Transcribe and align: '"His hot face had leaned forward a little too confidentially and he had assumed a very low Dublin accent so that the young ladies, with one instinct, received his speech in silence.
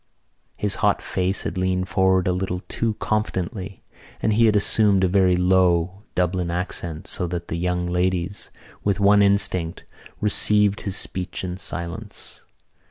'"His 0.55 0.77
hot 0.81 0.99
face 0.99 1.43
had 1.43 1.59
leaned 1.59 1.87
forward 1.87 2.27
a 2.27 2.31
little 2.31 2.61
too 2.67 2.95
confidentially 2.95 3.83
and 4.19 4.33
he 4.33 4.47
had 4.47 4.55
assumed 4.55 5.03
a 5.03 5.07
very 5.07 5.35
low 5.35 6.01
Dublin 6.15 6.49
accent 6.49 7.05
so 7.05 7.27
that 7.27 7.49
the 7.49 7.55
young 7.55 7.85
ladies, 7.85 8.49
with 8.83 8.99
one 8.99 9.21
instinct, 9.21 9.83
received 10.19 10.81
his 10.81 10.95
speech 10.95 11.43
in 11.43 11.55
silence. 11.57 12.41